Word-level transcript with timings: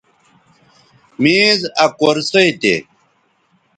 میز 1.21 1.59
آ 1.83 1.85
کرسئ 1.99 2.49
تھے 2.61 2.75